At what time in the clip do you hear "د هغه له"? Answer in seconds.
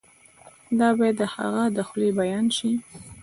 1.21-1.81